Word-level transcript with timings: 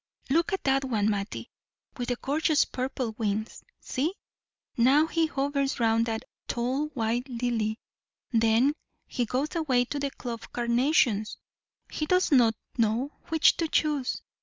Look 0.31 0.51
at 0.51 0.63
that 0.63 0.83
one, 0.83 1.11
Mattie, 1.11 1.51
with 1.95 2.09
the 2.09 2.15
gorgeous 2.15 2.65
purple 2.65 3.11
wings; 3.19 3.63
see, 3.81 4.15
now 4.75 5.05
he 5.05 5.27
hovers 5.27 5.79
round 5.79 6.07
that 6.07 6.23
tall, 6.47 6.87
white 6.95 7.29
lily, 7.29 7.77
then 8.31 8.73
he 9.05 9.25
goes 9.25 9.55
away 9.55 9.85
to 9.85 9.99
the 9.99 10.09
clove 10.09 10.51
carnations; 10.53 11.37
he 11.91 12.07
does 12.07 12.31
not 12.31 12.55
know 12.79 13.11
which 13.27 13.57
to 13.57 13.67
choose. 13.67 14.23